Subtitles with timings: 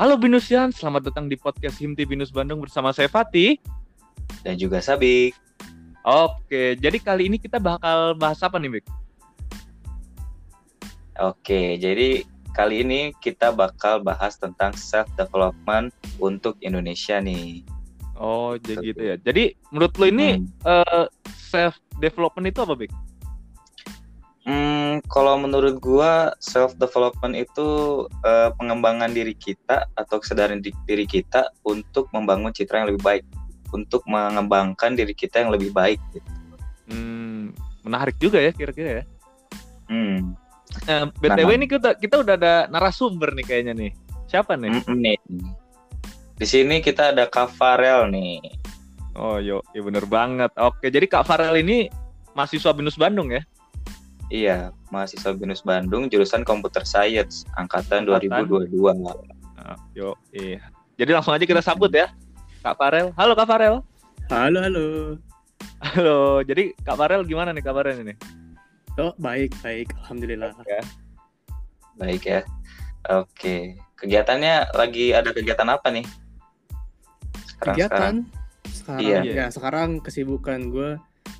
[0.00, 3.60] Halo Binusian, selamat datang di podcast Himti Binus Bandung bersama saya Fatih.
[4.40, 5.36] dan juga Sabik.
[6.08, 8.88] Oke, jadi kali ini kita bakal bahas apa nih, Bik?
[11.20, 12.24] Oke, jadi
[12.56, 17.60] kali ini kita bakal bahas tentang self development untuk Indonesia nih.
[18.16, 19.16] Oh, jadi gitu ya.
[19.20, 20.80] Jadi menurut lo ini Hmm.
[20.80, 22.92] eh, self development itu apa, Bik?
[24.50, 27.68] Hmm, kalau menurut gua self development itu
[28.26, 33.24] eh, pengembangan diri kita atau kesadaran di- diri kita untuk membangun citra yang lebih baik,
[33.70, 36.02] untuk mengembangkan diri kita yang lebih baik.
[36.10, 36.26] gitu.
[36.90, 37.54] Hmm,
[37.86, 39.04] menarik juga ya kira-kira ya.
[39.86, 40.34] Hmm,
[40.86, 41.56] Eh, BTW Nah.
[41.58, 43.90] ini kita kita udah ada narasumber nih kayaknya nih.
[44.26, 44.70] Siapa nih?
[44.70, 45.18] mm-mm nih.
[46.38, 48.38] Di sini kita ada Kak Farel nih.
[49.14, 50.54] Oh, yo, ya bener banget.
[50.54, 51.90] Oke, jadi Kak Farel ini
[52.32, 53.42] mahasiswa Binus Bandung ya?
[54.30, 58.46] Iya, mahasiswa BINUS Bandung jurusan Computer Science angkatan Angkatan?
[58.46, 58.94] 2022.
[59.58, 60.62] Ah, yo, iya.
[60.94, 62.14] Jadi langsung aja kita sambut ya.
[62.62, 63.10] Kak Farel.
[63.18, 63.82] Halo Kak Farel.
[64.30, 64.86] Halo, halo.
[65.82, 66.18] Halo.
[66.46, 68.14] Jadi Kak Farel gimana nih kabarnya ini?
[69.02, 69.90] Oh, baik, baik.
[70.06, 70.54] Alhamdulillah.
[71.98, 72.40] Baik ya.
[73.10, 73.82] Oke.
[73.98, 76.06] Kegiatannya lagi ada kegiatan apa nih?
[77.50, 78.14] Sekarang Kegiatan
[78.70, 79.20] sekarang Iya.
[79.26, 80.90] ya sekarang kesibukan gue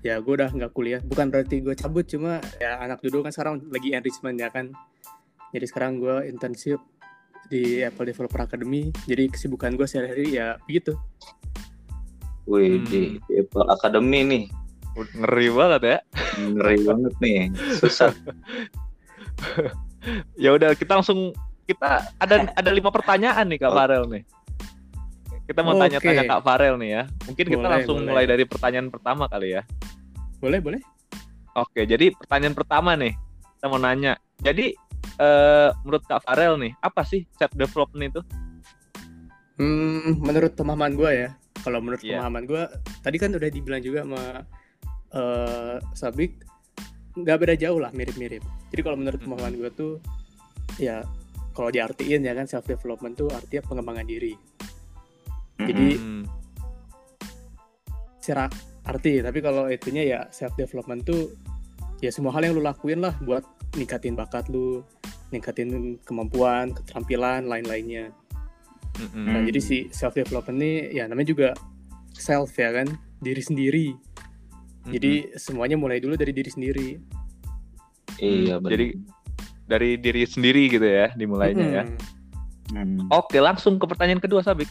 [0.00, 1.00] ya gue udah nggak kuliah.
[1.00, 4.72] Bukan berarti gue cabut cuma ya anak duduk kan sekarang lagi enrichment ya kan.
[5.54, 6.80] Jadi sekarang gue internship
[7.46, 8.90] di Apple Developer Academy.
[9.06, 10.96] Jadi kesibukan gue sehari-hari ya begitu.
[12.46, 12.86] Wih, Hmm.
[12.86, 14.44] di, di Apple Academy nih.
[14.96, 15.98] Ngeri banget ya.
[16.40, 17.38] Ngeri banget nih.
[17.78, 18.10] Susah.
[20.38, 21.34] Ya udah kita langsung
[21.66, 23.74] kita ada ada lima pertanyaan nih Kak Oh.
[23.74, 24.22] Farel nih.
[25.46, 27.02] Kita mau tanya-tanya Kak Farel nih ya.
[27.24, 28.10] Mungkin kita Boleh, langsung boleh.
[28.10, 29.62] mulai dari pertanyaan pertama kali ya.
[30.42, 30.80] Boleh, boleh?
[31.54, 33.14] Oke, jadi pertanyaan pertama nih.
[33.56, 34.18] Kita mau nanya.
[34.42, 34.74] Jadi
[35.16, 38.20] eh, menurut Kak Farel nih, apa sih self development itu?
[39.56, 41.30] Hmm, menurut pemahaman gue ya.
[41.64, 42.20] Kalau menurut Iya.
[42.20, 42.62] pemahaman gue,
[43.00, 44.22] tadi kan udah dibilang juga sama
[45.16, 46.42] eh, Sabik,
[47.16, 48.44] nggak beda jauh lah, mirip-mirip.
[48.68, 49.32] Jadi kalau menurut Mm-mm.
[49.32, 49.92] pemahaman gue tuh,
[50.76, 51.00] ya
[51.56, 54.36] kalau diartiin ya kan self development tuh artinya pengembangan diri.
[55.66, 56.24] Jadi Hmm.
[58.22, 58.50] secara
[58.86, 61.30] arti, tapi kalau itunya ya self development tuh
[62.02, 63.42] ya semua hal yang lu lakuin lah buat
[63.78, 64.82] ningkatin bakat lu,
[65.30, 68.10] ningkatin kemampuan, keterampilan, lain-lainnya.
[68.96, 69.24] Mm-mm.
[69.28, 69.46] Nah, Hmm.
[69.46, 71.48] jadi si self development ini ya namanya juga
[72.16, 72.88] self ya kan,
[73.20, 73.88] diri sendiri.
[74.86, 76.88] Jadi semuanya mulai dulu dari diri sendiri.
[78.22, 78.70] Iya, benar.
[78.70, 78.86] Jadi
[79.66, 81.84] dari diri sendiri gitu ya dimulainya ya.
[81.84, 82.14] Mm-mm.
[82.66, 83.06] Hmm.
[83.14, 84.66] Oke, langsung ke pertanyaan kedua Sabik.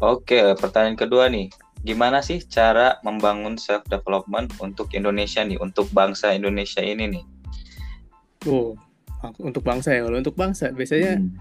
[0.00, 1.48] Oke, pertanyaan kedua nih.
[1.84, 7.24] Gimana sih cara membangun self development untuk Indonesia nih, untuk bangsa Indonesia ini nih?
[8.48, 8.72] Oh,
[9.38, 10.04] untuk bangsa ya.
[10.04, 11.36] Kalau untuk bangsa biasanya Hmm.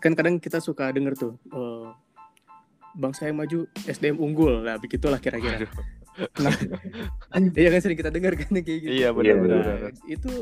[0.00, 1.88] kan kadang kita suka denger tuh eh,
[2.96, 4.64] bangsa yang maju SDM unggul.
[4.64, 5.68] Nah, begitulah kira-kira.
[6.40, 6.52] Nah,
[7.60, 8.88] iya kan sering kita dengar kan kayak gitu.
[8.88, 9.60] Iya Iya, benar benar.
[9.60, 9.76] benar.
[9.84, 10.32] Nah, itu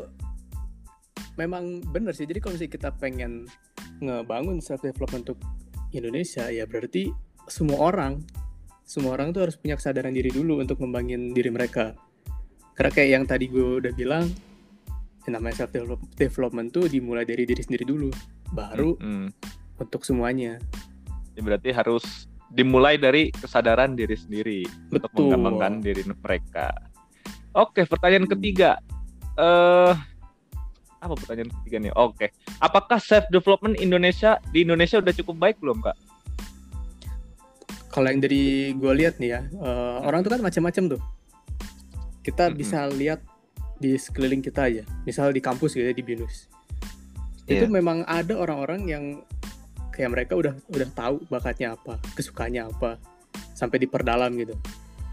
[1.35, 2.27] memang benar sih.
[2.27, 3.51] Jadi kalau misalnya kita pengen
[3.99, 5.39] ngebangun self development untuk
[5.95, 7.11] Indonesia, ya berarti
[7.47, 8.21] semua orang,
[8.85, 11.95] semua orang tuh harus punya kesadaran diri dulu untuk ngembangin diri mereka.
[12.75, 14.27] Karena kayak yang tadi gue udah bilang,
[15.25, 15.73] yang namanya self
[16.19, 18.11] development tuh dimulai dari diri sendiri dulu,
[18.51, 19.31] baru Mm-mm.
[19.81, 20.59] untuk semuanya.
[21.35, 25.31] Ya, berarti harus dimulai dari kesadaran diri sendiri untuk Betul.
[25.31, 26.71] mengembangkan diri mereka.
[27.55, 28.79] Oke, pertanyaan ketiga.
[29.35, 30.14] Eh
[31.05, 31.93] apa pertanyaan ketiga nih?
[31.95, 32.33] Oke.
[32.59, 35.97] Apakah self development Indonesia di Indonesia udah cukup baik belum, Kak?
[37.93, 41.03] Kalau yang dari gue lihat nih ya, eh, orang tuh kan macam-macam tuh.
[42.25, 42.59] Kita Mm-mm.
[42.59, 43.21] bisa lihat
[43.79, 46.49] di sekeliling kita aja, misal di kampus gitu ya, di binus.
[47.45, 47.71] Itu Iya.
[47.71, 49.05] memang ada orang-orang yang
[49.93, 52.99] kayak mereka udah udah tahu bakatnya apa, kesukaannya apa,
[53.55, 54.57] sampai diperdalam gitu.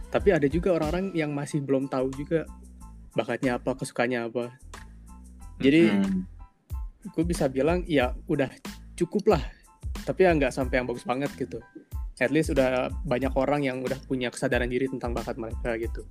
[0.10, 2.50] Tapi ada juga orang-orang yang masih belum tahu juga
[3.14, 4.56] bakatnya apa, kesukaannya apa.
[5.62, 6.26] Jadi Hmm.
[7.02, 8.50] gue bisa bilang ya udah
[8.94, 9.42] cukup lah
[10.06, 11.58] tapi ya nggak sampai yang bagus banget gitu
[12.22, 16.06] at least udah banyak orang yang udah punya kesadaran diri tentang bakat mereka gitu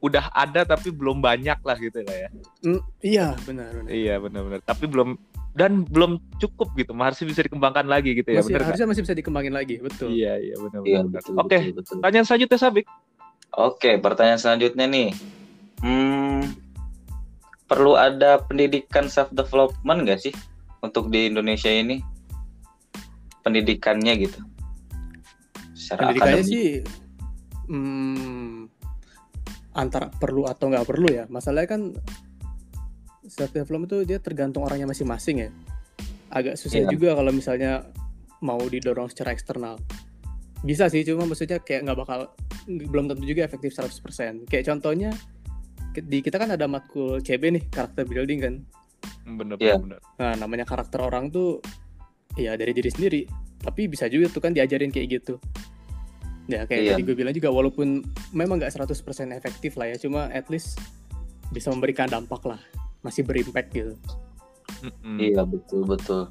[0.00, 2.28] Udah ada tapi belum banyak lah gitu lah ya.
[2.64, 4.60] Hmm, iya benar benar Iya, benar-benar.
[4.64, 5.12] Tapi belum
[5.52, 6.96] dan belum cukup gitu.
[6.96, 10.56] Masih bisa dikembangkan lagi gitu ya, masih, harusnya masih bisa dikembangin lagi betul Iya, iya
[10.56, 11.20] benar Iya, benar.
[11.20, 11.96] betul, Oke, betul, betul.
[12.00, 12.86] pertanyaan selanjutnya Sabik.
[13.52, 15.08] Oke, pertanyaan selanjutnya nih.
[15.84, 16.48] Hmm,
[17.70, 20.34] perlu ada pendidikan self development nggak sih
[20.82, 22.02] untuk di Indonesia ini?
[23.46, 24.40] Pendidikannya gitu.
[25.78, 26.50] Secara pendidikannya akademik.
[26.50, 26.68] sih
[27.70, 28.66] hmm,
[29.78, 31.82] antara perlu atau nggak perlu ya masalahnya kan
[33.24, 35.50] self development itu dia tergantung orangnya masing-masing ya
[36.30, 36.90] agak susah Iya.
[36.94, 37.90] juga kalau misalnya
[38.40, 39.76] mau didorong secara eksternal.
[40.62, 42.18] Bisa sih, cuma maksudnya kayak nggak bakal
[42.68, 44.46] belum tentu juga efektif 100%.
[44.46, 45.10] Kayak contohnya
[45.96, 48.54] di kita kan ada matkul CB nih, karakter building kan.
[49.30, 49.78] bener Iya.
[49.78, 51.62] bener Nah, namanya karakter orang tuh
[52.34, 53.22] ya dari diri sendiri.
[53.60, 55.34] Tapi bisa juga tuh kan diajarin kayak gitu.
[56.50, 56.90] Ya kayak Iya.
[56.96, 58.02] tadi gue bilang juga walaupun
[58.34, 60.80] memang nggak 100% efektif lah ya, cuma at least
[61.54, 62.58] bisa memberikan dampak lah.
[63.06, 63.94] Masih berimpact gitu.
[64.82, 65.18] Mm-mm.
[65.20, 66.22] Iya betul betul.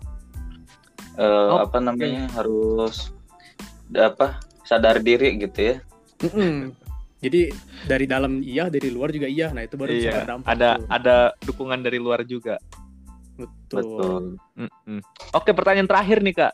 [1.20, 3.12] Eh, Oh, apa namanya harus
[3.96, 5.76] apa sadar diri gitu ya.
[6.26, 6.74] Mm-mm.
[7.20, 7.52] Jadi
[7.84, 9.52] dari dalam iya, dari luar juga iya.
[9.52, 10.48] Nah, itu baru bisa iya berdampak.
[10.48, 10.88] ada tuh.
[10.88, 12.56] ada dukungan dari luar juga
[13.40, 13.80] Betul.
[13.80, 14.24] Betul.
[14.60, 15.00] Mm-mm.
[15.32, 16.54] Oke, pertanyaan terakhir nih kak.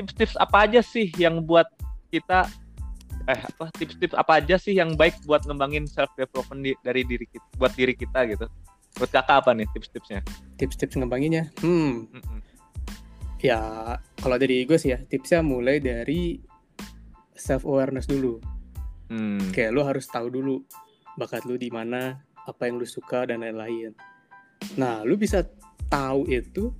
[0.00, 1.68] Tips-tips apa aja sih yang buat
[2.08, 2.48] kita
[3.28, 7.28] eh apa tips-tips apa aja sih yang baik buat ngembangin self development di- dari diri
[7.28, 8.48] kita buat diri kita gitu.
[8.96, 10.24] Buat kakak apa nih tips-tipsnya?
[10.56, 11.52] Tips-tips ngembanginnya.
[11.60, 12.40] Hmm, Mm-mm.
[13.44, 13.60] ya
[14.18, 16.40] kalau dari gue sih ya, tipsnya mulai dari
[17.36, 18.40] self awareness dulu.
[19.08, 19.40] Hmm.
[19.52, 20.60] Kayak lu harus tahu dulu
[21.18, 23.92] bakat lu di mana, apa yang lu suka dan lain-lain.
[24.78, 25.44] Nah, lu bisa
[25.88, 26.70] tahu itu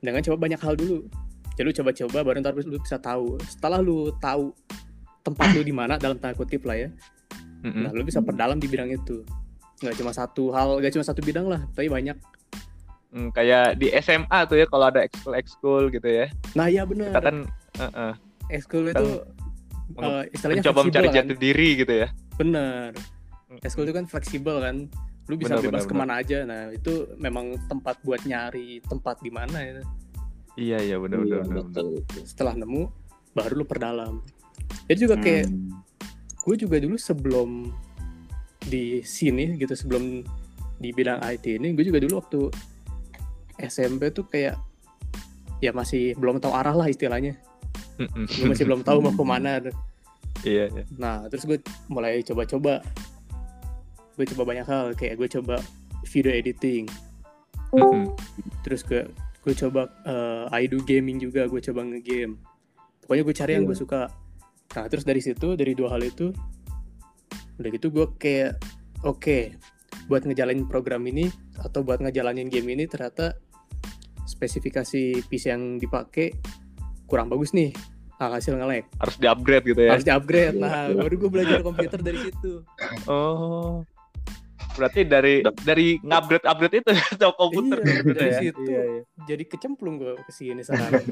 [0.00, 1.06] dengan coba banyak hal dulu.
[1.54, 3.38] Jadi lu coba-coba baru ntar lu bisa tahu.
[3.46, 4.50] Setelah lu tahu
[5.22, 6.88] tempat lu di mana dalam tanda kutip lah ya.
[7.64, 7.88] Mm-mm.
[7.88, 9.24] Nah, lu bisa perdalam di bidang itu.
[9.80, 12.16] Nggak cuma satu hal, nggak cuma satu bidang lah, tapi banyak.
[13.14, 16.26] Hmm, kayak di SMA tuh ya kalau ada ekskul ekskul gitu ya.
[16.58, 17.22] Nah, iya Kita benar.
[17.22, 17.36] kan
[17.78, 18.12] uh-uh,
[18.50, 19.08] Ekskul itu
[19.92, 21.16] eh, istilahnya mencoba mencari kan.
[21.20, 22.08] jati diri gitu ya.
[22.34, 22.90] Bener.
[23.62, 24.88] Eskul itu kan fleksibel kan.
[25.24, 26.38] Lu bisa Benar, bebas benar, ke mana aja.
[26.44, 29.72] Nah, itu memang tempat buat nyari tempat di mana ya.
[30.54, 32.04] Iya iya benar Iya, benar betul.
[32.22, 32.86] Setelah nemu,
[33.32, 34.20] baru lu perdalam.
[34.86, 35.80] Jadi juga kayak Hmm.
[36.44, 37.72] gue juga dulu sebelum
[38.64, 40.22] di sini gitu, sebelum
[40.76, 42.40] di bidang IT ini, gue juga dulu waktu
[43.60, 44.58] SMP tuh kayak
[45.58, 47.40] ya masih belum tahu arah lah istilahnya.
[47.98, 49.62] Gue masih belum tahu mau ke mana.
[50.42, 50.84] Iya iya.
[50.98, 52.82] Nah, terus gue mulai coba-coba.
[54.14, 55.58] Gue coba banyak hal, kayak gue coba
[56.06, 56.86] video editing,
[58.62, 59.02] terus gue
[59.44, 62.38] gue coba eh, I do gaming juga gue coba ngegame
[63.04, 63.82] pokoknya gue cari yang gue Iya.
[63.84, 64.00] suka
[64.74, 66.32] nah terus dari situ dari dua hal itu
[67.60, 68.58] udah gitu gue kayak
[69.04, 69.54] oke
[70.08, 71.28] buat ngejalanin program ini
[71.60, 73.36] atau buat ngejalanin game ini ternyata
[74.24, 76.32] spesifikasi PC yang dipakai
[77.04, 77.70] kurang bagus nih
[78.14, 79.90] hasil nge-lag Harus di-upgrade gitu ya.
[79.92, 80.62] harus di-upgrade Iya.
[80.62, 82.52] nah baru gue belajar komputer dari situ
[83.04, 83.84] Oh.
[84.74, 88.38] Berarti dari dari ngupgrade upgrade itu atau komputer Iya, gitu dari ya.
[88.40, 88.60] situ.
[88.64, 89.02] Iya, iya.
[89.22, 91.04] jadi kecemplung gue ke sini sekarang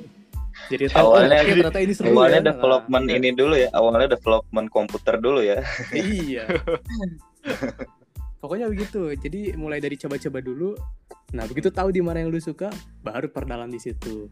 [0.66, 2.40] jadi tahu Awalnya- oh, oke, ternyata ini seru Awalnya ya.
[2.40, 3.68] Nah, development ini dulu ya.
[3.72, 5.56] Awalnya development komputer dulu ya.
[5.94, 6.44] iya
[8.38, 10.74] pokoknya begitu jadi mulai dari coba-coba dulu
[11.30, 12.68] nah begitu tahu di mana yang lu suka
[13.00, 14.26] baru perdalam di situ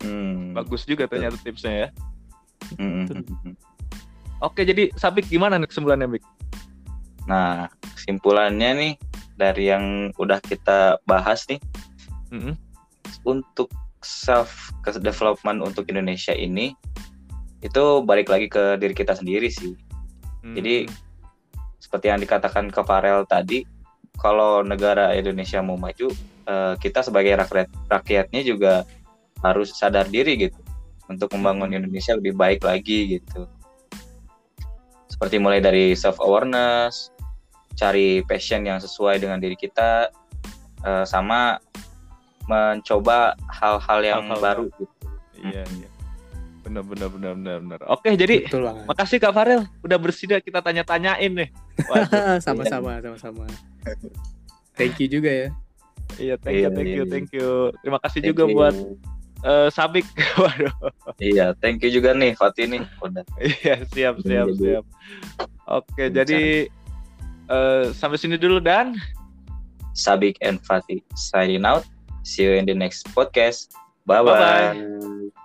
[0.00, 0.56] Hmm.
[0.56, 1.88] Bagus juga ternyata tipsnya ya.
[2.76, 3.54] Hmm, hmm, hmm.
[4.40, 6.24] Oke, jadi Sabik gimana nih kesimpulannya, Bik?
[7.28, 8.92] Nah, kesimpulannya nih
[9.36, 11.60] dari yang udah kita bahas nih
[12.32, 12.56] Mm-mm.
[13.28, 13.68] untuk
[14.00, 16.72] self development untuk Indonesia ini
[17.60, 19.76] itu balik lagi ke diri kita sendiri sih.
[20.40, 21.08] Jadi, Hmm.
[21.80, 23.66] Seperti yang dikatakan ke Farel tadi,
[24.14, 26.12] kalau negara Indonesia mau maju,
[26.46, 28.86] eh, kita sebagai rakyat rakyatnya juga
[29.40, 30.60] harus sadar diri gitu
[31.10, 33.48] untuk membangun Indonesia lebih baik lagi gitu.
[35.10, 37.10] Seperti mulai dari self awareness,
[37.74, 40.08] cari passion yang sesuai dengan diri kita,
[40.86, 41.58] eh, sama
[42.46, 45.06] mencoba hal-hal yang Hal-hal baru gitu.
[45.40, 45.88] Iya, iya.
[46.60, 47.78] Benar benar benar benar benar.
[47.90, 51.48] Oke, jadi betul banget makasih Kak Farel udah bersedia kita tanya-tanyain nih.
[52.46, 53.48] Sama-sama sama-sama
[54.80, 55.48] thank you juga ya
[56.16, 57.12] iya, thank you, Iya, thank iya, you, iya.
[57.12, 57.48] thank you.
[57.84, 58.54] Terima kasih Thank juga you.
[58.56, 58.74] buat
[59.42, 60.06] eh, Sabik.
[60.40, 60.72] Waduh.
[61.16, 64.84] Iya, thank you juga nih Fatih nih udah Iya, siap, siap, Jadi- siap.
[65.70, 66.26] Oke, Bicara.
[66.26, 66.42] jadi
[67.46, 68.98] eh, sampai sini dulu dan
[69.94, 71.82] Sabik and Fatih signing out.
[72.22, 73.72] See you in the next podcast.
[74.04, 74.76] Bye Bye-bye.
[74.76, 75.39] bye.